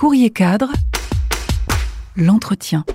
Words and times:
Courrier 0.00 0.30
cadre, 0.30 0.72
l'entretien. 2.16 2.86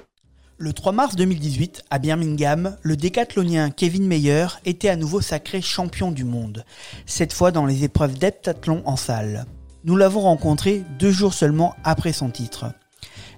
Le 0.57 0.73
3 0.73 0.91
mars 0.91 1.15
2018, 1.15 1.83
à 1.91 1.99
Birmingham, 1.99 2.77
le 2.81 2.97
décathlonien 2.97 3.69
Kevin 3.69 4.07
Meyer 4.07 4.47
était 4.65 4.89
à 4.89 4.95
nouveau 4.95 5.21
sacré 5.21 5.61
champion 5.61 6.09
du 6.09 6.23
monde, 6.23 6.65
cette 7.05 7.31
fois 7.31 7.51
dans 7.51 7.67
les 7.67 7.83
épreuves 7.83 8.17
d'heptathlon 8.17 8.81
en 8.85 8.95
salle. 8.95 9.45
Nous 9.83 9.95
l'avons 9.95 10.21
rencontré 10.21 10.81
deux 10.97 11.11
jours 11.11 11.35
seulement 11.35 11.75
après 11.83 12.11
son 12.11 12.31
titre. 12.31 12.73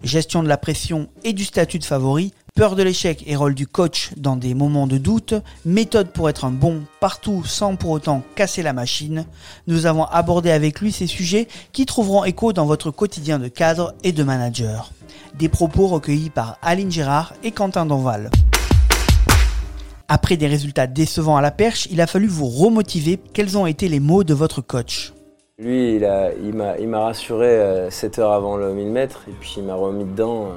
Gestion 0.02 0.43
de 0.43 0.47
la 0.47 0.57
pression 0.57 1.09
et 1.25 1.34
du 1.34 1.43
statut 1.43 1.79
de 1.79 1.84
favori, 1.84 2.31
peur 2.57 2.75
de 2.75 2.81
l'échec 2.81 3.23
et 3.27 3.35
rôle 3.35 3.53
du 3.53 3.67
coach 3.67 4.09
dans 4.17 4.35
des 4.35 4.55
moments 4.55 4.87
de 4.87 4.97
doute, 4.97 5.35
méthode 5.63 6.09
pour 6.09 6.27
être 6.27 6.43
un 6.43 6.49
bon 6.49 6.81
partout 6.99 7.43
sans 7.45 7.75
pour 7.75 7.91
autant 7.91 8.23
casser 8.33 8.63
la 8.63 8.73
machine, 8.73 9.25
nous 9.67 9.85
avons 9.85 10.05
abordé 10.05 10.49
avec 10.49 10.81
lui 10.81 10.91
ces 10.91 11.05
sujets 11.05 11.47
qui 11.71 11.85
trouveront 11.85 12.23
écho 12.23 12.54
dans 12.54 12.65
votre 12.65 12.89
quotidien 12.89 13.37
de 13.37 13.47
cadre 13.47 13.93
et 14.04 14.11
de 14.11 14.23
manager. 14.23 14.91
Des 15.37 15.49
propos 15.49 15.85
recueillis 15.85 16.32
par 16.32 16.57
Aline 16.63 16.91
Gérard 16.91 17.35
et 17.43 17.51
Quentin 17.51 17.85
Donval. 17.85 18.32
Après 20.07 20.35
des 20.35 20.47
résultats 20.47 20.87
décevants 20.87 21.37
à 21.37 21.41
la 21.41 21.51
perche, 21.51 21.87
il 21.91 22.01
a 22.01 22.07
fallu 22.07 22.25
vous 22.25 22.47
remotiver. 22.47 23.19
Quels 23.33 23.55
ont 23.55 23.68
été 23.68 23.87
les 23.87 23.99
mots 23.99 24.24
de 24.24 24.33
votre 24.33 24.61
coach? 24.61 25.13
Lui, 25.60 25.96
il 25.96 26.54
m'a 26.54 26.78
il 26.78 26.93
rassuré 26.93 27.89
7 27.89 28.20
euh, 28.20 28.21
heures 28.21 28.32
avant 28.32 28.57
le 28.57 28.74
1000 28.74 28.92
mètres 28.92 29.24
et 29.28 29.32
puis 29.32 29.56
il 29.57 29.64
m'a 29.64 29.74
remis 29.74 30.04
dedans 30.04 30.50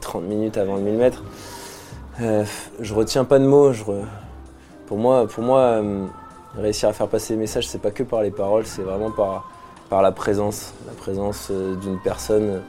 30 0.00 0.22
euh, 0.22 0.26
minutes 0.26 0.56
avant 0.56 0.76
le 0.76 0.80
1000 0.80 0.94
mètres. 0.94 1.22
Euh, 2.22 2.44
je 2.80 2.94
retiens 2.94 3.26
pas 3.26 3.38
de 3.38 3.44
mots. 3.44 3.72
Pour 4.86 4.96
moi, 4.96 5.28
pour 5.28 5.44
moi 5.44 5.82
réussir 6.56 6.88
à 6.88 6.94
faire 6.94 7.08
passer 7.08 7.34
les 7.34 7.40
messages, 7.40 7.68
c'est 7.68 7.82
pas 7.82 7.90
que 7.90 8.02
par 8.02 8.22
les 8.22 8.30
paroles, 8.30 8.64
c'est 8.64 8.80
vraiment 8.80 9.10
par, 9.10 9.52
par 9.90 10.00
la 10.00 10.12
présence, 10.12 10.72
la 10.86 10.94
présence 10.94 11.50
d'une 11.50 12.00
personne 12.00 12.62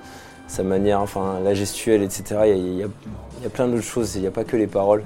sa 0.48 0.64
manière, 0.64 1.00
enfin 1.00 1.40
la 1.42 1.54
gestuelle, 1.54 2.04
etc. 2.04 2.42
Il 2.58 2.76
y 2.76 2.84
a, 2.84 3.50
plein 3.50 3.70
d'autres 3.70 3.84
choses, 3.84 4.18
il 4.18 4.22
n'y 4.22 4.28
a 4.28 4.32
pas 4.32 4.44
que 4.44 4.58
les 4.58 4.68
paroles. 4.68 5.06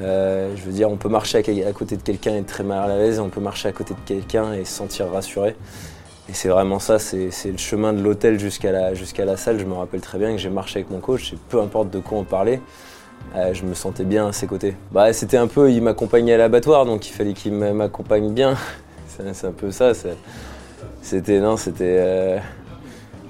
Euh, 0.00 0.54
je 0.56 0.62
veux 0.62 0.72
dire, 0.72 0.90
on 0.90 0.96
peut 0.96 1.08
marcher 1.08 1.38
à, 1.38 1.72
côté 1.72 1.96
de 1.96 2.02
quelqu'un 2.02 2.32
et 2.34 2.38
être 2.38 2.46
très 2.46 2.64
mal 2.64 2.90
à 2.90 2.96
l'aise, 2.96 3.20
on 3.20 3.28
peut 3.28 3.40
marcher 3.40 3.68
à 3.68 3.72
côté 3.72 3.94
de 3.94 4.00
quelqu'un 4.06 4.52
et 4.52 4.64
se 4.64 4.72
sentir 4.72 5.10
rassuré. 5.10 5.56
Et 6.28 6.32
c'est 6.32 6.48
vraiment 6.48 6.78
ça, 6.78 6.98
c'est 6.98 7.30
le 7.46 7.58
chemin 7.58 7.92
de 7.92 8.00
l'hôtel 8.00 8.38
jusqu'à 8.38 8.70
la, 8.70 9.36
salle. 9.36 9.58
Je 9.58 9.64
me 9.64 9.74
rappelle 9.74 10.00
très 10.00 10.18
bien 10.18 10.30
que 10.30 10.38
j'ai 10.38 10.50
marché 10.50 10.78
avec 10.78 10.90
mon 10.90 11.00
coach 11.00 11.34
peu 11.48 11.60
importe 11.60 11.90
de 11.90 11.98
quoi 11.98 12.18
on 12.18 12.24
parlait, 12.24 12.60
euh, 13.34 13.52
je 13.52 13.64
me 13.64 13.74
sentais 13.74 14.04
bien 14.04 14.28
à 14.28 14.32
ses 14.32 14.46
côtés. 14.46 14.76
Bah, 14.92 15.12
c'était 15.12 15.36
un 15.36 15.48
peu, 15.48 15.72
il 15.72 15.82
m'accompagnait 15.82 16.34
à 16.34 16.38
l'abattoir, 16.38 16.86
donc 16.86 17.08
il 17.08 17.12
fallait 17.12 17.32
qu'il 17.32 17.52
m'accompagne 17.52 18.32
bien. 18.32 18.56
c'est 19.32 19.46
un 19.46 19.52
peu 19.52 19.70
ça. 19.72 19.92
C'était, 21.02 21.40
non, 21.40 21.56
c'était. 21.56 21.96
Euh, 21.98 22.38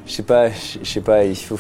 je 0.07 0.12
sais 0.12 0.23
pas, 0.23 0.51
je 0.51 0.89
sais 0.89 1.01
pas, 1.01 1.25
il 1.25 1.37
faut. 1.37 1.59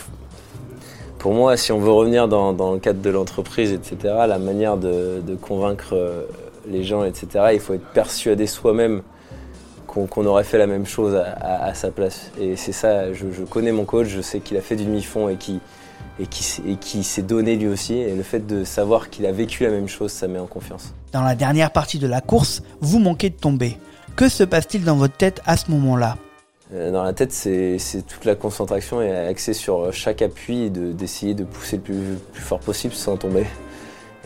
Pour 1.20 1.34
moi, 1.34 1.58
si 1.58 1.70
on 1.70 1.78
veut 1.78 1.92
revenir 1.92 2.28
dans, 2.28 2.72
le 2.72 2.78
cadre 2.78 3.02
de 3.02 3.10
l'entreprise, 3.10 3.72
etc., 3.72 4.14
la 4.26 4.38
manière 4.38 4.78
de, 4.78 5.20
convaincre 5.42 5.92
euh, 5.92 6.24
les 6.66 6.82
gens, 6.82 7.04
etc., 7.04 7.50
il 7.52 7.60
faut 7.60 7.74
être 7.74 7.86
persuadé 7.92 8.46
soi-même 8.46 9.02
qu'on 9.86 10.24
aurait 10.24 10.44
fait 10.44 10.56
la 10.56 10.66
même 10.66 10.86
chose 10.86 11.14
à, 11.14 11.74
sa 11.74 11.90
place. 11.90 12.30
Et 12.40 12.56
c'est 12.56 12.72
ça, 12.72 13.12
je, 13.12 13.26
connais 13.42 13.70
mon 13.70 13.84
coach, 13.84 14.06
je 14.08 14.22
sais 14.22 14.40
qu'il 14.40 14.56
a 14.56 14.62
fait 14.62 14.76
du 14.76 14.84
demi-fond 14.84 15.28
et 15.28 15.36
qui 15.36 15.60
et 16.18 16.26
qui, 16.26 16.78
qui 16.78 17.02
s'est 17.02 17.22
donné 17.22 17.56
lui 17.56 17.68
aussi. 17.68 17.94
Et 17.94 18.14
le 18.14 18.22
fait 18.22 18.46
de 18.46 18.64
savoir 18.64 19.10
qu'il 19.10 19.26
a 19.26 19.32
vécu 19.32 19.64
la 19.64 19.70
même 19.70 19.88
chose, 19.88 20.12
ça 20.12 20.26
met 20.26 20.38
en 20.38 20.46
confiance. 20.46 20.94
Dans 21.12 21.22
la 21.22 21.34
dernière 21.34 21.70
partie 21.70 21.98
de 21.98 22.06
la 22.06 22.20
course, 22.20 22.62
vous 22.80 22.98
manquez 22.98 23.28
de 23.28 23.36
tomber. 23.36 23.76
Que 24.16 24.28
se 24.28 24.44
passe-t-il 24.44 24.84
dans 24.84 24.96
votre 24.96 25.16
tête 25.16 25.42
à 25.44 25.56
ce 25.56 25.70
moment-là? 25.70 26.16
Dans 26.72 27.02
la 27.02 27.12
tête, 27.12 27.32
c'est 27.32 27.78
toute 28.06 28.24
la 28.24 28.34
concentration 28.34 29.02
et 29.02 29.10
axée 29.10 29.54
sur 29.54 29.92
chaque 29.92 30.22
appui 30.22 30.64
et 30.64 30.70
d'essayer 30.70 31.34
de, 31.34 31.44
pousser 31.44 31.76
le 31.76 31.82
plus, 31.82 32.18
fort 32.34 32.60
possible 32.60 32.94
sans 32.94 33.16
tomber. 33.16 33.46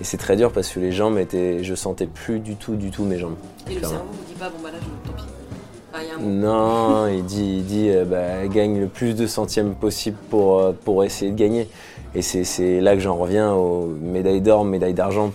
Et 0.01 0.05
c'est 0.05 0.17
très 0.17 0.37
dur 0.37 0.53
parce 0.53 0.69
que 0.71 0.81
les 0.81 0.93
jambes 0.93 1.19
étaient. 1.19 1.63
Je 1.63 1.75
sentais 1.75 2.07
plus 2.07 2.41
du 2.41 2.57
tout, 2.57 2.75
du 2.75 2.91
tout 2.91 3.05
mes 3.05 3.19
jambes. 3.19 3.37
Et 3.71 3.75
le 3.75 3.81
cerveau 3.81 4.05
vous 4.11 4.25
dit 4.27 4.39
pas, 4.39 4.51
bon 4.51 4.57
bah 4.63 4.71
là, 4.73 4.79
je, 4.81 5.09
tant 5.09 5.17
pis. 5.17 6.21
non, 6.21 7.07
il 7.13 7.25
dit, 7.25 7.59
il 7.59 7.65
dit 7.65 7.91
euh, 7.91 8.05
bah, 8.05 8.47
gagne 8.49 8.81
le 8.81 8.89
plus 8.89 9.15
de 9.15 9.27
centièmes 9.27 9.75
possible 9.75 10.17
pour, 10.31 10.59
euh, 10.59 10.73
pour 10.73 11.05
essayer 11.05 11.31
de 11.31 11.37
gagner. 11.37 11.69
Et 12.17 12.23
c'est 12.23 12.81
là 12.81 12.95
que 12.95 13.01
j'en 13.01 13.17
reviens 13.17 13.55
aux 13.55 13.87
médailles 13.87 14.41
d'or, 14.41 14.65
médailles 14.65 14.95
d'argent, 14.95 15.33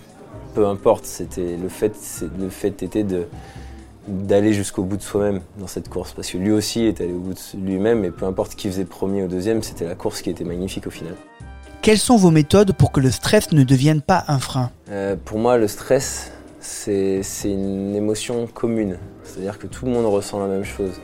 peu 0.54 0.66
importe. 0.66 1.04
C'était 1.04 1.56
le 1.56 1.68
fait, 1.68 1.92
le 2.38 2.48
fait 2.48 2.82
était 2.82 3.02
de 3.02 3.26
d'aller 4.08 4.52
jusqu'au 4.52 4.82
bout 4.82 4.96
de 4.96 5.02
soi-même 5.02 5.40
dans 5.58 5.66
cette 5.66 5.88
course. 5.88 6.12
Parce 6.12 6.30
que 6.30 6.38
lui 6.38 6.52
aussi 6.52 6.84
est 6.84 7.00
allé 7.00 7.12
au 7.12 7.18
bout 7.18 7.34
de 7.34 7.60
lui-même 7.60 8.04
et 8.04 8.10
peu 8.10 8.26
importe 8.26 8.54
qui 8.54 8.68
faisait 8.68 8.84
premier 8.84 9.22
ou 9.22 9.28
deuxième, 9.28 9.62
c'était 9.62 9.86
la 9.86 9.94
course 9.94 10.22
qui 10.22 10.30
était 10.30 10.44
magnifique 10.44 10.86
au 10.86 10.90
final. 10.90 11.14
Quelles 11.82 11.98
sont 11.98 12.16
vos 12.16 12.30
méthodes 12.30 12.72
pour 12.72 12.92
que 12.92 13.00
le 13.00 13.10
stress 13.10 13.52
ne 13.52 13.62
devienne 13.62 14.02
pas 14.02 14.24
un 14.28 14.38
frein? 14.38 14.70
Euh, 14.90 15.16
Pour 15.24 15.38
moi, 15.38 15.56
le 15.56 15.66
stress, 15.66 16.30
c'est 16.60 17.22
une 17.44 17.94
émotion 17.94 18.46
commune. 18.46 18.98
C'est-à-dire 19.24 19.58
que 19.58 19.66
tout 19.66 19.86
le 19.86 19.92
monde 19.92 20.06
ressent 20.06 20.38
la 20.40 20.46
même 20.46 20.64
chose 20.64 21.00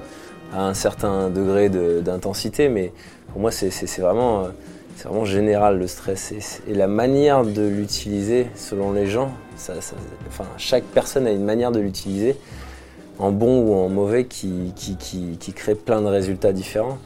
à 0.53 0.67
un 0.67 0.75
certain 0.75 1.31
degré 1.31 1.69
d'intensité, 1.69 2.69
mais 2.69 2.93
pour 3.33 3.41
moi, 3.41 3.51
c'est 3.51 3.71
vraiment, 3.99 4.49
vraiment 5.03 5.25
général 5.25 5.79
le 5.79 5.87
stress. 5.87 6.61
Et, 6.69 6.75
la 6.75 6.87
manière 6.87 7.45
de 7.45 7.67
l'utiliser, 7.67 8.49
selon 8.55 8.93
les 8.93 9.07
gens, 9.07 9.33
enfin, 10.29 10.45
chaque 10.59 10.85
personne 10.85 11.27
a 11.27 11.31
une 11.31 11.45
manière 11.45 11.73
de 11.73 11.81
l'utiliser 11.81 12.37
en 13.19 13.31
bon 13.31 13.61
ou 13.61 13.75
en 13.75 13.89
mauvais 13.89 14.27
qui, 14.27 14.73
qui, 14.77 15.53
crée 15.53 15.75
plein 15.75 16.01
de 16.01 16.07
résultats 16.07 16.53
différents. 16.53 16.99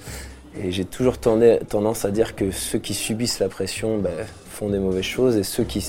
Et 0.60 0.72
j'ai 0.72 0.84
toujours 0.84 1.18
tendance 1.18 2.04
à 2.04 2.10
dire 2.10 2.34
que 2.34 2.50
ceux 2.50 2.78
qui 2.78 2.94
subissent 2.94 3.38
la 3.38 3.48
pression 3.48 3.98
ben, 3.98 4.10
font 4.48 4.68
des 4.68 4.78
mauvaises 4.78 5.04
choses 5.04 5.36
et 5.36 5.44
ceux 5.44 5.64
qui... 5.64 5.84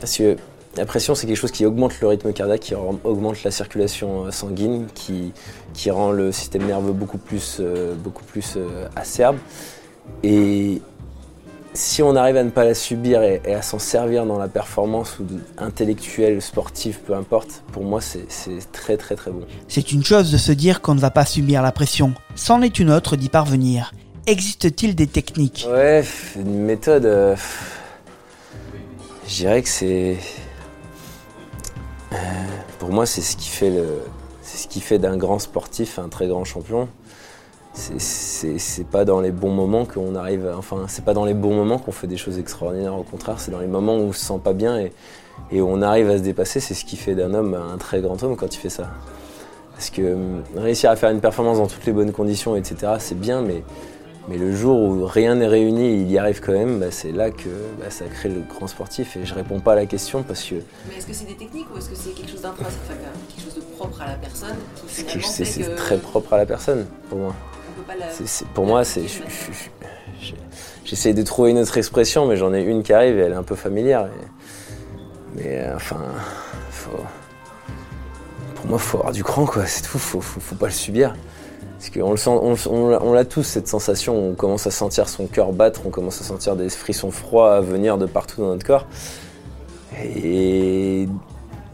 Parce 0.00 0.16
que 0.16 0.36
la 0.76 0.84
pression, 0.84 1.14
c'est 1.14 1.26
quelque 1.26 1.38
chose 1.38 1.52
qui 1.52 1.64
augmente 1.64 1.98
le 2.00 2.08
rythme 2.08 2.32
cardiaque, 2.32 2.60
qui 2.60 2.74
augmente 2.74 3.42
la 3.44 3.50
circulation 3.50 4.26
euh, 4.26 4.30
sanguine, 4.30 4.86
qui, 4.94 5.32
rend 5.90 6.10
le 6.10 6.32
système 6.32 6.66
nerveux 6.66 6.92
beaucoup 6.92 7.18
plus, 7.18 7.58
euh, 7.60 7.94
euh, 8.56 8.88
acerbe. 8.94 9.36
Si 11.76 12.02
on 12.02 12.16
arrive 12.16 12.36
à 12.36 12.44
ne 12.44 12.50
pas 12.50 12.64
la 12.64 12.74
subir 12.74 13.22
et, 13.22 13.40
à 13.54 13.62
s'en 13.62 13.78
servir 13.78 14.26
dans 14.26 14.38
la 14.38 14.48
performance 14.48 15.18
ou 15.20 15.26
intellectuelle, 15.58 16.40
sportive, 16.42 17.00
peu 17.00 17.14
importe, 17.14 17.62
pour 17.72 17.84
moi 17.84 18.00
c'est 18.00 18.26
très 18.72 18.96
très 18.96 19.14
très 19.14 19.30
bon. 19.30 19.42
C'est 19.68 19.92
une 19.92 20.04
chose 20.04 20.32
de 20.32 20.38
se 20.38 20.52
dire 20.52 20.80
qu'on 20.80 20.94
ne 20.94 21.00
va 21.00 21.10
pas 21.10 21.24
subir 21.24 21.62
la 21.62 21.72
pression, 21.72 22.14
c'en 22.34 22.62
est 22.62 22.78
une 22.78 22.90
autre 22.90 23.16
d'y 23.16 23.28
parvenir. 23.28 23.92
Existe-t-il 24.26 24.96
des 24.96 25.06
techniques? 25.06 25.68
Ouais, 25.70 26.02
une 26.34 26.64
méthode. 26.64 27.04
Euh, 27.04 27.36
je 29.28 29.34
dirais 29.36 29.62
que 29.62 29.68
c'est. 29.68 30.16
Euh, 32.12 32.16
pour 32.80 32.90
moi, 32.90 33.06
c'est 33.06 33.20
ce 33.20 33.36
qui 33.36 33.48
fait 33.48 33.70
le. 33.70 34.00
C'est 34.42 34.58
ce 34.58 34.68
qui 34.68 34.80
fait 34.80 34.98
d'un 34.98 35.16
grand 35.16 35.38
sportif 35.38 36.00
un 36.00 36.08
très 36.08 36.26
grand 36.26 36.44
champion 36.44 36.88
c'est 37.76 38.86
pas 38.90 39.04
dans 39.04 39.20
les 39.20 39.30
bons 39.30 39.52
moments 39.52 39.84
qu'on 39.84 40.14
arrive, 40.14 40.50
enfin 40.56 40.84
c'est 40.88 41.04
pas 41.04 41.14
dans 41.14 41.24
les 41.24 41.34
bons 41.34 41.54
moments 41.54 41.78
qu'on 41.78 41.92
fait 41.92 42.06
des 42.06 42.16
choses 42.16 42.38
extraordinaires, 42.38 42.96
au 42.96 43.02
contraire 43.02 43.38
c'est 43.38 43.50
dans 43.50 43.60
les 43.60 43.66
moments 43.66 43.96
où 43.96 44.08
on 44.08 44.12
se 44.12 44.24
sent 44.24 44.40
pas 44.42 44.54
bien 44.54 44.78
et, 44.78 44.92
et 45.50 45.60
on 45.60 45.82
arrive 45.82 46.08
à 46.10 46.18
se 46.18 46.22
dépasser, 46.22 46.60
c'est 46.60 46.74
ce 46.74 46.84
qui 46.84 46.96
fait 46.96 47.14
d'un 47.14 47.34
homme 47.34 47.54
un 47.54 47.76
très 47.76 48.00
grand 48.00 48.22
homme 48.22 48.36
quand 48.36 48.54
il 48.54 48.58
fait 48.58 48.70
ça. 48.70 48.90
Parce 49.72 49.90
que 49.90 50.14
hum, 50.14 50.42
réussir 50.56 50.90
à 50.90 50.96
faire 50.96 51.10
une 51.10 51.20
performance 51.20 51.58
dans 51.58 51.66
toutes 51.66 51.84
les 51.84 51.92
bonnes 51.92 52.12
conditions, 52.12 52.56
etc., 52.56 52.94
c'est 52.98 53.18
bien, 53.18 53.42
mais, 53.42 53.62
mais 54.26 54.38
le 54.38 54.56
jour 54.56 54.80
où 54.80 55.04
rien 55.04 55.34
n'est 55.34 55.46
réuni 55.46 55.84
et 55.84 55.94
il 55.96 56.10
y 56.10 56.16
arrive 56.16 56.40
quand 56.40 56.52
même, 56.52 56.80
bah, 56.80 56.86
c'est 56.90 57.12
là 57.12 57.30
que 57.30 57.50
bah, 57.78 57.90
ça 57.90 58.06
crée 58.06 58.30
le 58.30 58.40
grand 58.40 58.68
sportif. 58.68 59.18
Et 59.18 59.26
je 59.26 59.34
réponds 59.34 59.60
pas 59.60 59.72
à 59.72 59.76
la 59.76 59.84
question 59.84 60.22
parce 60.22 60.42
que. 60.44 60.54
Mais 60.88 60.96
est-ce 60.96 61.06
que 61.06 61.12
c'est 61.12 61.26
des 61.26 61.36
techniques 61.36 61.66
ou 61.74 61.76
est-ce 61.76 61.90
que 61.90 61.94
c'est 61.94 62.10
quelque 62.10 62.30
chose 62.30 62.40
d'intrinsèque, 62.40 62.80
quelque 63.28 63.44
chose 63.44 63.54
de 63.54 63.76
propre 63.76 64.00
à 64.00 64.06
la 64.06 64.14
personne 64.14 64.56
C'est 64.86 65.76
très 65.76 65.98
propre 65.98 66.32
à 66.32 66.38
la 66.38 66.46
personne 66.46 66.86
pour 67.10 67.18
moi 67.18 67.34
pour 68.54 68.66
moi, 68.66 68.84
c'est. 68.84 69.04
J'essaie 70.84 71.14
de 71.14 71.22
trouver 71.22 71.50
une 71.50 71.58
autre 71.58 71.76
expression, 71.78 72.26
mais 72.26 72.36
j'en 72.36 72.54
ai 72.54 72.62
une 72.62 72.82
qui 72.82 72.92
arrive 72.92 73.18
et 73.18 73.22
elle 73.22 73.32
est 73.32 73.36
un 73.36 73.42
peu 73.42 73.56
familière. 73.56 74.08
mais 75.34 75.58
euh, 75.58 75.74
enfin, 75.74 76.00
pour 78.54 78.66
moi, 78.66 78.78
faut 78.78 78.98
avoir 78.98 79.12
du 79.12 79.24
cran, 79.24 79.46
quoi. 79.46 79.66
C'est 79.66 79.82
tout. 79.82 79.98
Faut, 79.98 80.20
faut, 80.20 80.54
pas 80.54 80.66
le 80.66 80.72
subir. 80.72 81.14
Parce 81.78 81.90
qu'on 81.90 82.56
on, 82.70 83.12
l'a 83.12 83.24
tous 83.24 83.42
cette 83.42 83.68
sensation. 83.68 84.30
On 84.30 84.34
commence 84.34 84.66
à 84.66 84.70
sentir 84.70 85.08
son 85.08 85.26
cœur 85.26 85.52
battre, 85.52 85.82
on 85.86 85.90
commence 85.90 86.20
à 86.20 86.24
sentir 86.24 86.56
des 86.56 86.68
frissons 86.68 87.10
froids 87.10 87.60
venir 87.60 87.98
de 87.98 88.06
partout 88.06 88.40
dans 88.40 88.48
notre 88.48 88.66
corps. 88.66 88.86
Et 90.04 91.08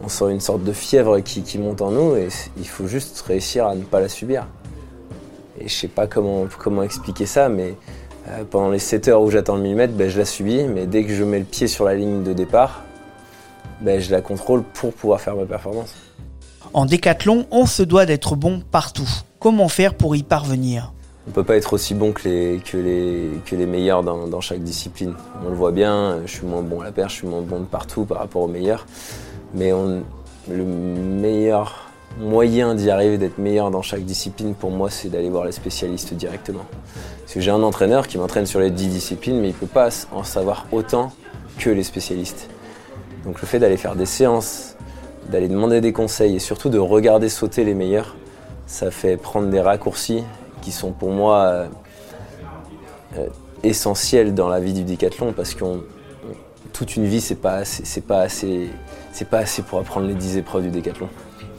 on 0.03 0.09
sent 0.09 0.31
une 0.31 0.41
sorte 0.41 0.63
de 0.63 0.73
fièvre 0.73 1.19
qui 1.19 1.57
monte 1.57 1.81
en 1.81 1.91
nous 1.91 2.15
et 2.15 2.27
il 2.57 2.67
faut 2.67 2.87
juste 2.87 3.21
réussir 3.21 3.67
à 3.67 3.75
ne 3.75 3.83
pas 3.83 3.99
la 3.99 4.09
subir. 4.09 4.45
Et 5.63 5.69
je 5.69 5.73
sais 5.73 5.87
pas 5.87 6.07
comment, 6.07 6.45
comment 6.59 6.83
expliquer 6.83 7.25
ça, 7.25 7.47
mais 7.47 7.75
euh, 8.27 8.43
pendant 8.49 8.69
les 8.69 8.79
7 8.79 9.07
heures 9.07 9.21
où 9.21 9.31
j'attends 9.31 9.55
le 9.55 9.61
millimètre, 9.61 9.93
ben, 9.93 10.09
je 10.09 10.17
la 10.17 10.25
subis, 10.25 10.63
mais 10.63 10.87
dès 10.87 11.05
que 11.05 11.13
je 11.13 11.23
mets 11.23 11.39
le 11.39 11.45
pied 11.45 11.67
sur 11.67 11.85
la 11.85 11.95
ligne 11.95 12.23
de 12.23 12.33
départ, 12.33 12.83
ben, 13.79 14.01
je 14.01 14.11
la 14.11 14.21
contrôle 14.21 14.63
pour 14.63 14.93
pouvoir 14.93 15.21
faire 15.21 15.35
ma 15.35 15.45
performance. 15.45 15.95
En 16.73 16.85
décathlon, 16.85 17.45
on 17.49 17.65
se 17.65 17.81
doit 17.81 18.05
d'être 18.05 18.35
bon 18.35 18.61
partout. 18.71 19.09
Comment 19.39 19.69
faire 19.69 19.95
pour 19.95 20.15
y 20.15 20.23
parvenir? 20.23 20.91
On 21.27 21.31
peut 21.31 21.43
pas 21.45 21.55
être 21.55 21.71
aussi 21.71 21.93
bon 21.93 22.11
que 22.11 22.27
les, 22.27 22.59
que 22.59 22.75
les, 22.75 23.29
que 23.45 23.55
les 23.55 23.65
meilleurs 23.65 24.03
dans, 24.03 24.27
dans, 24.27 24.41
chaque 24.41 24.61
discipline. 24.61 25.13
On 25.45 25.49
le 25.49 25.55
voit 25.55 25.71
bien, 25.71 26.19
je 26.25 26.31
suis 26.31 26.45
moins 26.45 26.61
bon 26.61 26.81
à 26.81 26.83
la 26.83 26.91
perche, 26.91 27.13
je 27.13 27.17
suis 27.19 27.27
moins 27.27 27.41
bon 27.41 27.61
de 27.61 27.65
partout 27.65 28.03
par 28.03 28.17
rapport 28.17 28.41
aux 28.41 28.47
meilleurs. 28.49 28.85
Mais 29.53 29.71
on, 29.71 30.03
le 30.49 30.63
meilleur 30.65 31.82
moyen 32.19 32.75
d'y 32.75 32.89
arriver, 32.89 33.17
d'être 33.17 33.37
meilleur 33.37 33.71
dans 33.71 33.81
chaque 33.81 34.03
discipline, 34.03 34.53
pour 34.55 34.71
moi, 34.71 34.89
c'est 34.89 35.09
d'aller 35.09 35.29
voir 35.29 35.45
les 35.45 35.51
spécialistes 35.51 36.13
directement. 36.13 36.65
Parce 37.21 37.33
que 37.33 37.39
j'ai 37.39 37.51
un 37.51 37.63
entraîneur 37.63 38.07
qui 38.07 38.17
m'entraîne 38.17 38.45
sur 38.45 38.59
les 38.59 38.71
10 38.71 38.87
disciplines, 38.87 39.39
mais 39.39 39.49
il 39.49 39.53
ne 39.53 39.57
peut 39.57 39.65
pas 39.67 39.89
en 40.11 40.23
savoir 40.23 40.67
autant 40.71 41.11
que 41.57 41.69
les 41.69 41.83
spécialistes. 41.83 42.49
Donc 43.25 43.41
le 43.41 43.47
fait 43.47 43.59
d'aller 43.59 43.77
faire 43.77 43.95
des 43.95 44.05
séances, 44.05 44.75
d'aller 45.29 45.47
demander 45.47 45.81
des 45.81 45.93
conseils 45.93 46.35
et 46.35 46.39
surtout 46.39 46.69
de 46.69 46.77
regarder 46.77 47.29
sauter 47.29 47.63
les 47.63 47.73
meilleurs, 47.73 48.15
ça 48.67 48.91
fait 48.91 49.17
prendre 49.17 49.49
des 49.49 49.61
raccourcis 49.61 50.23
qui 50.61 50.71
sont 50.71 50.91
pour 50.91 51.11
moi 51.11 51.39
euh, 51.39 51.67
euh, 53.17 53.27
essentiels 53.63 54.33
dans 54.33 54.49
la 54.49 54.59
vie 54.59 54.73
du 54.73 54.83
décathlon 54.83 55.33
parce 55.33 55.53
que 55.53 55.63
toute 56.71 56.95
une 56.95 57.05
vie 57.05 57.21
c'est 57.21 57.35
pas 57.35 57.63
pas 58.07 58.27
pas 59.29 59.37
assez 59.39 59.61
pour 59.61 59.79
apprendre 59.79 60.07
les 60.07 60.15
10 60.15 60.37
épreuves 60.37 60.63
du 60.63 60.69
décathlon. 60.69 61.09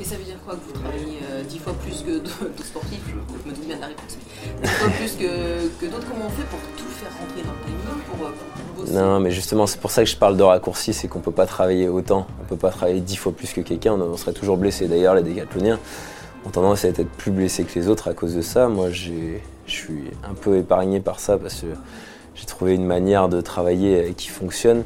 Et 0.00 0.05
ça 0.05 0.17
veut 0.17 0.25
dire 0.25 0.37
quoi 0.44 0.55
que 0.55 0.61
vous 0.67 0.73
travaillez 0.73 1.20
euh, 1.31 1.43
dix 1.43 1.55
10 1.55 1.58
fois 1.61 1.73
plus 1.75 2.02
que 2.02 2.19
d'autres 2.19 2.64
sportifs 2.64 3.02
Je 3.06 3.49
me 3.49 3.55
dis 3.55 3.67
bien 3.67 3.76
de 3.76 3.81
la 3.81 3.87
réponse. 3.88 4.19
10 4.62 4.69
fois 4.69 4.91
plus 4.91 5.12
que, 5.12 5.87
d'autres, 5.87 6.06
comment 6.08 6.26
on 6.26 6.31
fait 6.31 6.46
pour 6.49 6.58
tout 6.76 6.88
faire 6.88 7.11
rentrer 7.20 7.43
dans 7.43 7.52
le 7.52 7.64
timing 7.64 8.02
pour, 8.08 8.85
bosser 8.85 8.93
Non, 8.93 9.20
mais 9.20 9.31
justement, 9.31 9.67
c'est 9.67 9.81
pour 9.81 9.91
ça 9.91 10.02
que 10.02 10.11
je 10.11 10.17
parle 10.17 10.37
de 10.37 10.43
raccourci, 10.43 10.93
c'est 10.93 11.06
qu'on 11.06 11.20
peut 11.20 11.32
pas 11.32 11.46
travailler 11.46 11.88
autant, 11.88 12.26
on 12.43 12.44
peut 12.44 12.56
pas 12.56 12.70
travailler 12.70 13.00
10 13.00 13.17
fois 13.17 13.32
plus 13.32 13.52
que 13.52 13.61
quelqu'un, 13.61 13.93
on 13.93 14.17
serait 14.17 14.32
toujours 14.32 14.56
blessé. 14.56 14.88
D'ailleurs, 14.88 15.14
les 15.14 15.23
décathloniens, 15.23 15.79
ont 16.44 16.50
tendance 16.50 16.85
à 16.85 16.88
être 16.88 17.05
plus 17.05 17.31
blessés 17.31 17.64
que 17.64 17.79
les 17.79 17.88
autres 17.88 18.08
à 18.08 18.14
cause 18.14 18.35
de 18.35 18.43
ça. 18.43 18.69
Moi, 18.69 18.91
je 18.91 19.12
suis 19.67 20.11
un 20.29 20.35
peu 20.35 20.58
épargné 20.58 21.00
par 21.00 21.20
ça 21.20 21.38
parce 21.38 21.62
que 21.62 21.69
j'ai 22.35 22.46
trouvé 22.46 22.75
une 22.75 22.85
manière 22.85 23.29
de 23.29 23.41
travailler 23.41 24.12
qui 24.17 24.29
fonctionne. 24.29 24.85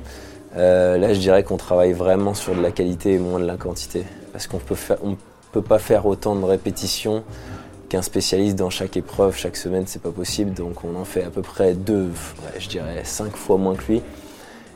Euh, 0.56 0.98
là, 0.98 1.12
je 1.12 1.18
dirais 1.18 1.42
qu'on 1.42 1.56
travaille 1.56 1.92
vraiment 1.92 2.34
sur 2.34 2.54
de 2.54 2.60
la 2.60 2.70
qualité 2.70 3.14
et 3.14 3.18
moins 3.18 3.40
de 3.40 3.46
la 3.46 3.56
quantité. 3.56 4.04
Parce 4.32 4.46
qu'on 4.46 4.58
ne 4.58 5.14
peut 5.52 5.62
pas 5.62 5.78
faire 5.78 6.06
autant 6.06 6.34
de 6.36 6.44
répétitions 6.44 7.24
qu'un 7.88 8.02
spécialiste 8.02 8.56
dans 8.56 8.70
chaque 8.70 8.96
épreuve 8.96 9.36
chaque 9.36 9.56
semaine, 9.56 9.84
c'est 9.86 10.02
pas 10.02 10.10
possible. 10.10 10.52
Donc 10.52 10.84
on 10.84 10.94
en 10.96 11.04
fait 11.04 11.24
à 11.24 11.30
peu 11.30 11.42
près 11.42 11.74
deux, 11.74 12.10
je 12.58 12.68
dirais 12.68 13.02
cinq 13.04 13.36
fois 13.36 13.56
moins 13.56 13.74
que 13.74 13.84
lui. 13.84 14.02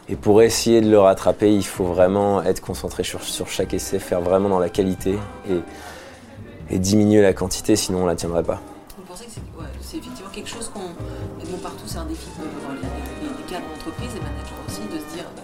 Et 0.09 0.17
pour 0.17 0.43
essayer 0.43 0.81
de 0.81 0.91
le 0.91 0.99
rattraper, 0.99 1.55
il 1.55 1.65
faut 1.65 1.85
vraiment 1.85 2.43
être 2.43 2.61
concentré 2.61 3.05
sur, 3.05 3.49
chaque 3.49 3.73
essai, 3.73 3.99
faire 3.99 4.21
vraiment 4.21 4.49
dans 4.49 4.59
la 4.59 4.69
qualité. 4.69 5.17
Et, 5.49 6.79
diminuer 6.79 7.21
la 7.21 7.35
quantité, 7.35 7.77
sinon 7.77 7.99
on 7.99 8.03
ne 8.03 8.07
la 8.09 8.17
tiendrait 8.17 8.43
pas. 8.43 8.61
Effectivement 9.99 10.31
quelque 10.33 10.49
chose 10.49 10.71
qu'on. 10.73 10.81
Bon, 10.81 11.59
partout, 11.59 11.85
c'est 11.87 11.99
un 11.99 12.05
défi 12.05 12.27
pour 12.37 12.45
les, 12.73 12.81
les, 12.81 13.45
cadres 13.51 13.67
d'entreprise, 13.75 14.11
les 14.15 14.21
managers 14.21 14.61
aussi, 14.67 14.81
de 14.89 14.99
se 14.99 15.15
dire 15.15 15.27
bah, 15.37 15.43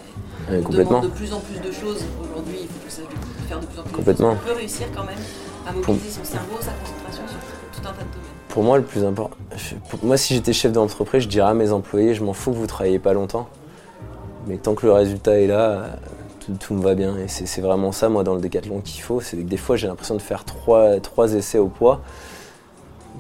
on 0.65 0.69
demande 0.69 1.05
de 1.05 1.09
plus 1.09 1.33
en 1.33 1.41
plus 1.41 1.61
de 1.61 1.73
choses 1.73 2.05
aujourd'hui, 2.23 2.59
il 2.63 2.69
faut 2.69 2.85
que 2.85 2.91
ça 2.91 3.03
faire 3.49 3.61
de 3.61 3.67
plus 3.67 3.79
en 3.79 3.83
plus 3.83 3.93
complètement. 3.93 4.31
de 4.31 4.35
choses. 4.35 4.45
On 4.45 4.49
peut 4.49 4.59
réussir 4.59 4.87
quand 4.95 5.05
même 5.05 5.19
à 5.67 5.73
mobiliser 5.73 6.11
son 6.11 6.25
cerveau, 6.25 6.57
sa 6.61 6.73
concentration 6.73 7.23
sur 7.29 7.81
tout 7.81 7.89
un 7.89 7.93
tas 7.93 8.05
de 8.05 8.11
domaines. 8.11 8.39
Pour 8.49 8.63
moi, 8.63 8.79
le 8.79 8.85
plus 8.85 9.05
important, 9.05 9.37
moi, 10.03 10.17
si 10.17 10.35
j'étais 10.35 10.53
chef 10.53 10.73
d'entreprise, 10.73 11.23
je 11.23 11.29
dirais 11.29 11.51
à 11.51 11.55
mes 11.55 11.73
employés 11.73 12.15
je 12.15 12.25
m'en 12.25 12.33
fous 12.33 12.51
que 12.51 12.57
vous 12.57 12.63
ne 12.63 12.69
travaillez 12.69 12.99
pas 12.99 13.13
longtemps, 13.13 13.49
mais 14.47 14.57
tant 14.57 14.75
que 14.75 14.87
le 14.87 14.93
résultat 14.93 15.39
est 15.39 15.47
là, 15.47 15.85
tout, 16.59 16.75
me 16.75 16.83
va 16.83 16.95
bien. 16.95 17.17
Et 17.19 17.29
c'est 17.29 17.61
vraiment 17.61 17.93
ça, 17.93 18.09
moi, 18.09 18.25
dans 18.25 18.35
le 18.35 18.41
décathlon 18.41 18.81
qu'il 18.81 19.03
faut. 19.03 19.21
C'est 19.21 19.37
que 19.37 19.43
des 19.43 19.59
fois, 19.59 19.77
j'ai 19.77 19.87
l'impression 19.87 20.15
de 20.15 20.23
faire 20.23 20.45
trois, 20.45 20.99
trois 21.01 21.35
essais 21.35 21.59
au 21.59 21.69
poids 21.69 22.01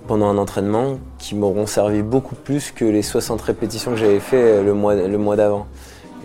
pendant 0.06 0.26
un 0.26 0.38
entraînement 0.38 0.98
qui 1.18 1.34
m'auront 1.34 1.66
servi 1.66 2.02
beaucoup 2.02 2.34
plus 2.34 2.70
que 2.70 2.84
les 2.84 3.02
60 3.02 3.40
répétitions 3.40 3.90
que 3.92 3.96
j'avais 3.96 4.20
fait 4.20 4.62
le 4.62 4.74
mois, 4.74 4.94
le 4.94 5.18
mois 5.18 5.36
d'avant. 5.36 5.66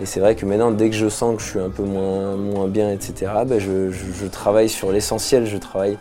Et 0.01 0.05
c'est 0.05 0.19
vrai 0.19 0.35
que 0.35 0.45
maintenant, 0.45 0.71
dès 0.71 0.89
que 0.89 0.95
je 0.95 1.07
sens 1.07 1.35
que 1.37 1.41
je 1.41 1.49
suis 1.49 1.59
un 1.59 1.69
peu 1.69 1.83
moins, 1.83 2.67
bien, 2.67 2.91
etc., 2.91 3.31
ben 3.45 3.59
je, 3.59 4.25
travaille 4.27 4.69
sur 4.69 4.91
l'essentiel. 4.91 5.45
Je 5.45 5.57
travaille. 5.57 5.97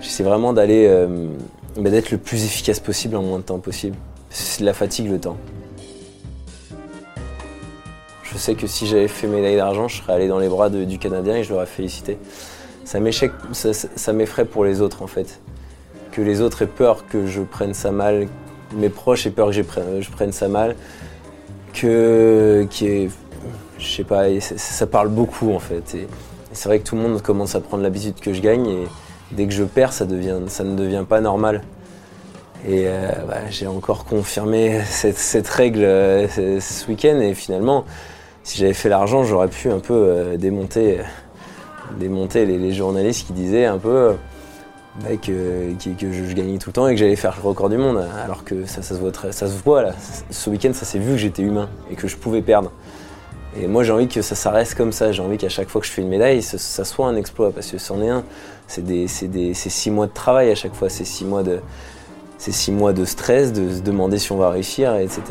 J'essaie 0.00 0.22
vraiment 0.22 0.52
d'aller, 0.52 0.86
euh, 0.88 1.26
ben 1.76 1.90
d'être 1.90 2.10
le 2.10 2.18
plus 2.18 2.44
efficace 2.44 2.80
possible 2.80 3.16
en 3.16 3.22
moins 3.22 3.38
de 3.38 3.44
temps 3.44 3.58
possible. 3.58 3.96
C'est 4.28 4.62
la 4.64 4.74
fatigue, 4.74 5.10
le 5.10 5.18
temps. 5.18 5.36
Je 8.22 8.38
sais 8.38 8.54
que 8.54 8.66
si 8.66 8.86
j'avais 8.86 9.08
fait 9.08 9.26
médaille 9.26 9.56
d'argent, 9.56 9.88
je 9.88 9.96
serais 9.96 10.12
allé 10.12 10.28
dans 10.28 10.38
les 10.38 10.48
bras 10.48 10.70
du 10.70 10.98
Canadien 10.98 11.36
et 11.36 11.42
je 11.42 11.52
l'aurais 11.52 11.66
félicité. 11.66 12.18
Ça 12.84 13.00
m'effraie 13.00 14.44
pour 14.44 14.64
les 14.64 14.80
autres 14.80 15.02
en 15.02 15.06
fait. 15.06 15.40
Que 16.12 16.22
les 16.22 16.40
autres 16.40 16.62
aient 16.62 16.66
peur 16.66 17.06
que 17.06 17.26
je 17.26 17.42
prenne 17.42 17.74
ça 17.74 17.90
mal, 17.90 18.28
mes 18.74 18.88
proches 18.88 19.26
aient 19.26 19.30
peur 19.30 19.48
que 19.48 19.52
je 19.52 19.62
prenne, 19.62 20.32
ça 20.32 20.48
mal, 20.48 20.76
que, 21.72 22.66
qui 22.70 23.08
je 23.78 23.86
sais 23.86 24.04
pas, 24.04 24.24
ça, 24.40 24.86
parle 24.86 25.08
beaucoup 25.08 25.52
en 25.52 25.58
fait. 25.58 25.96
C'est 26.52 26.68
vrai 26.68 26.80
que 26.80 26.84
tout 26.84 26.96
le 26.96 27.02
monde 27.02 27.22
commence 27.22 27.54
à 27.54 27.60
prendre 27.60 27.82
l'habitude 27.82 28.20
que 28.20 28.32
je 28.32 28.40
gagne 28.40 28.66
et 28.66 28.88
dès 29.32 29.46
que 29.46 29.52
je 29.52 29.64
perds, 29.64 29.92
ça, 29.92 30.04
ne 30.04 30.76
devient 30.76 31.04
pas 31.08 31.20
normal. 31.20 31.62
Et 32.66 32.84
euh, 32.86 33.08
bah, 33.26 33.48
j'ai 33.48 33.66
encore 33.66 34.04
confirmé 34.04 34.82
cette, 34.84 35.48
règle 35.48 35.82
euh, 35.82 36.28
ce 36.28 36.86
week-end 36.88 37.18
et 37.20 37.34
finalement, 37.34 37.86
si 38.42 38.58
j'avais 38.58 38.74
fait 38.74 38.88
l'argent, 38.88 39.24
j'aurais 39.24 39.48
pu 39.48 39.70
un 39.70 39.78
peu 39.78 39.94
euh, 39.94 40.36
démonter, 40.36 40.98
démonter 41.98 42.46
les, 42.46 42.72
journalistes 42.72 43.26
qui 43.26 43.32
disaient 43.32 43.66
un 43.66 43.78
peu 43.78 43.88
euh, 43.88 44.12
bah, 44.98 45.16
que, 45.16 45.72
je, 45.78 46.34
gagnais 46.34 46.58
tout 46.58 46.70
le 46.70 46.72
temps 46.72 46.88
et 46.88 46.94
que 46.94 47.00
j'allais 47.00 47.16
faire 47.16 47.36
le 47.40 47.48
record 47.48 47.68
du 47.68 47.76
monde. 47.76 48.04
Alors 48.24 48.44
que 48.44 48.66
ça, 48.66 48.82
se 48.82 48.94
voit 48.94 49.12
ça 49.30 49.46
se 49.46 49.62
voit 49.62 49.82
là. 49.82 49.92
Ce 50.30 50.50
week-end, 50.50 50.72
ça 50.72 50.84
s'est 50.84 50.98
vu 50.98 51.12
que 51.12 51.18
j'étais 51.18 51.42
humain 51.42 51.68
et 51.90 51.94
que 51.94 52.08
je 52.08 52.16
pouvais 52.16 52.42
perdre. 52.42 52.72
Et 53.56 53.66
moi, 53.66 53.82
j'ai 53.82 53.92
envie 53.92 54.08
que 54.08 54.22
ça, 54.22 54.34
ça 54.34 54.50
reste 54.50 54.74
comme 54.74 54.92
ça. 54.92 55.12
J'ai 55.12 55.22
envie 55.22 55.38
qu'à 55.38 55.48
chaque 55.48 55.68
fois 55.68 55.80
que 55.80 55.86
je 55.86 55.92
fais 55.92 56.02
une 56.02 56.08
médaille, 56.08 56.42
ça, 56.42 56.84
soit 56.84 57.06
un 57.06 57.16
exploit. 57.16 57.52
Parce 57.52 57.70
que 57.70 57.78
c'en 57.78 58.02
est 58.02 58.08
un. 58.08 58.24
C'est 58.66 59.54
six 59.54 59.90
mois 59.90 60.06
de 60.06 60.12
travail 60.12 60.50
à 60.50 60.54
chaque 60.54 60.74
fois. 60.74 60.88
C'est 60.88 61.04
six 61.04 61.24
mois 61.24 61.42
de, 61.42 61.60
six 62.38 62.72
mois 62.72 62.92
de 62.92 63.04
stress, 63.04 63.52
de 63.52 63.74
se 63.74 63.80
demander 63.80 64.18
si 64.18 64.32
on 64.32 64.36
va 64.36 64.50
réussir, 64.50 64.96
etc. 64.96 65.22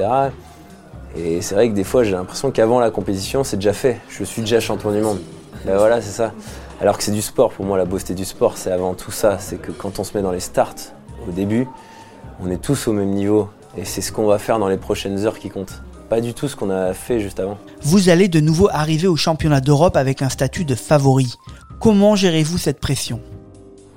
Et 1.17 1.41
c'est 1.41 1.55
vrai 1.55 1.69
que 1.69 1.73
des 1.73 1.83
fois, 1.83 2.03
j'ai 2.03 2.11
l'impression 2.11 2.51
qu'avant 2.51 2.79
la 2.79 2.91
compétition, 2.91 3.43
c'est 3.43 3.57
déjà 3.57 3.73
fait. 3.73 3.99
Je 4.09 4.23
suis 4.23 4.41
déjà 4.41 4.59
champion 4.59 4.91
du 4.91 4.99
monde. 4.99 5.19
Ben 5.65 5.77
voilà, 5.77 6.01
c'est 6.01 6.11
ça. 6.11 6.33
Alors 6.81 6.97
que 6.97 7.03
c'est 7.03 7.11
du 7.11 7.21
sport. 7.21 7.51
Pour 7.51 7.65
moi, 7.65 7.77
la 7.77 7.85
beauté 7.85 8.13
du 8.13 8.25
sport, 8.25 8.57
c'est 8.57 8.71
avant 8.71 8.93
tout 8.93 9.11
ça. 9.11 9.37
C'est 9.39 9.57
que 9.57 9.71
quand 9.71 9.99
on 9.99 10.03
se 10.03 10.15
met 10.15 10.23
dans 10.23 10.31
les 10.31 10.39
starts 10.39 10.93
au 11.27 11.31
début, 11.31 11.67
on 12.41 12.49
est 12.49 12.61
tous 12.61 12.87
au 12.87 12.93
même 12.93 13.09
niveau. 13.09 13.49
Et 13.77 13.85
c'est 13.85 14.01
ce 14.01 14.11
qu'on 14.11 14.25
va 14.25 14.39
faire 14.39 14.59
dans 14.59 14.67
les 14.67 14.77
prochaines 14.77 15.25
heures 15.25 15.37
qui 15.37 15.49
compte. 15.49 15.81
Pas 16.09 16.21
du 16.21 16.33
tout 16.33 16.47
ce 16.47 16.55
qu'on 16.55 16.71
a 16.71 16.93
fait 16.93 17.19
juste 17.19 17.39
avant. 17.39 17.57
Vous 17.81 18.09
allez 18.09 18.27
de 18.29 18.39
nouveau 18.39 18.67
arriver 18.71 19.07
au 19.07 19.15
championnat 19.15 19.61
d'Europe 19.61 19.95
avec 19.95 20.21
un 20.21 20.29
statut 20.29 20.65
de 20.65 20.73
favori. 20.75 21.35
Comment 21.79 22.15
gérez-vous 22.15 22.57
cette 22.57 22.79
pression? 22.79 23.21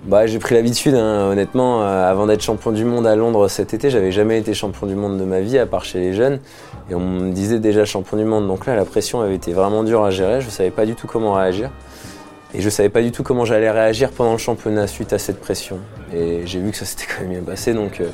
Bah, 0.05 0.27
j'ai 0.27 0.41
pris 0.41 0.55
l'habitude, 0.55 0.95
hein, 0.95 1.29
honnêtement. 1.31 1.83
Euh, 1.83 2.11
avant 2.11 2.27
d'être 2.27 2.43
champion 2.43 2.73
du 2.73 2.85
monde 2.85 3.07
à 3.07 3.15
Londres 3.15 3.47
cet 3.49 3.73
été, 3.73 3.89
j'avais 3.89 4.11
jamais 4.11 4.39
été 4.39 4.53
champion 4.53 4.87
du 4.89 4.97
monde 4.97 5.17
de 5.17 5.25
ma 5.25 5.41
vie, 5.41 5.59
à 5.59 5.67
part 5.67 5.85
chez 5.85 6.01
les 6.01 6.13
jeunes. 6.13 6.41
Et 6.91 6.95
on 6.97 7.01
me 7.01 7.31
disait 7.33 7.61
déjà 7.61 7.85
champion 7.85 8.17
du 8.17 8.25
monde. 8.25 8.49
Donc 8.49 8.67
là, 8.67 8.75
la 8.75 8.85
pression 8.85 9.21
avait 9.21 9.37
été 9.37 9.53
vraiment 9.53 9.85
dure 9.85 10.03
à 10.03 10.11
gérer. 10.11 10.41
Je 10.41 10.47
ne 10.47 10.51
savais 10.51 10.73
pas 10.73 10.87
du 10.87 10.97
tout 10.97 11.07
comment 11.07 11.35
réagir. 11.35 11.71
Et 12.55 12.61
je 12.61 12.65
ne 12.65 12.71
savais 12.71 12.89
pas 12.89 13.01
du 13.01 13.13
tout 13.13 13.23
comment 13.23 13.45
j'allais 13.45 13.71
réagir 13.71 14.11
pendant 14.11 14.33
le 14.33 14.39
championnat 14.39 14.89
suite 14.89 15.13
à 15.13 15.19
cette 15.19 15.41
pression. 15.41 15.79
Et 16.13 16.43
j'ai 16.47 16.59
vu 16.59 16.73
que 16.73 16.77
ça 16.77 16.85
s'était 16.85 17.07
quand 17.07 17.23
même 17.23 17.31
bien 17.31 17.43
passé. 17.43 17.73
Donc 17.73 18.01
euh, 18.01 18.09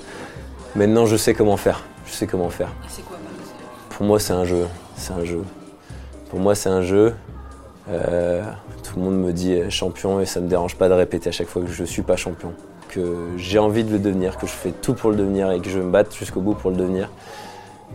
maintenant, 0.76 1.07
je 1.07 1.16
sais 1.16 1.33
comment 1.33 1.57
faire. 1.57 1.85
Je 2.07 2.12
sais 2.12 2.26
comment 2.26 2.50
faire. 2.50 2.68
c'est 2.88 3.02
quoi 3.02 3.16
Pour 3.88 4.04
moi, 4.07 4.21
c'est 4.21 4.35
un 4.35 4.45
jeu. 4.45 4.66
C'est 4.95 5.12
un 5.14 5.25
jeu. 5.25 5.42
Pour 6.28 6.38
moi, 6.38 6.54
c'est 6.54 6.68
un 6.68 6.83
jeu. 6.83 7.14
Euh, 7.90 8.42
tout 8.83 8.99
le 8.99 9.02
monde 9.02 9.18
me 9.18 9.33
dit 9.33 9.59
champion 9.71 10.21
et 10.21 10.26
ça 10.26 10.40
ne 10.40 10.45
me 10.45 10.50
dérange 10.50 10.76
pas 10.76 10.88
de 10.88 10.95
répéter 10.95 11.28
à 11.28 11.33
chaque 11.33 11.49
fois 11.49 11.62
que 11.62 11.68
je 11.68 11.83
ne 11.83 11.87
suis 11.87 12.02
pas 12.02 12.16
champion. 12.16 12.52
Que 12.88 13.28
j'ai 13.37 13.59
envie 13.59 13.85
de 13.85 13.92
le 13.92 13.99
devenir, 13.99 14.37
que 14.37 14.47
je 14.47 14.52
fais 14.52 14.73
tout 14.73 14.95
pour 14.95 15.11
le 15.11 15.16
devenir 15.16 15.50
et 15.50 15.61
que 15.61 15.68
je 15.68 15.78
me 15.78 15.90
batte 15.90 16.14
jusqu'au 16.14 16.40
bout 16.40 16.54
pour 16.54 16.71
le 16.71 16.76
devenir. 16.76 17.11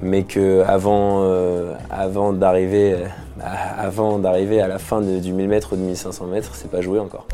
Mais 0.01 0.23
que 0.23 0.63
avant, 0.67 1.23
euh, 1.23 1.73
avant 1.91 2.33
d'arriver 2.33 2.95
à 3.41 4.67
la 4.67 4.79
fin 4.79 5.01
du 5.01 5.33
1000 5.33 5.47
mètres 5.47 5.73
ou 5.73 5.75
de 5.75 5.81
1500 5.81 6.25
mètres, 6.27 6.51
c'est 6.53 6.69
pas 6.69 6.81
joué 6.81 6.99
encore. 6.99 7.27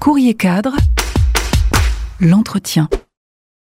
Courrier 0.00 0.34
cadre, 0.34 0.74
l'entretien. 2.20 2.88